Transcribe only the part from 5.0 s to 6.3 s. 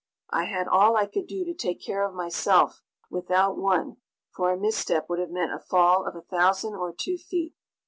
would have meant a fall of a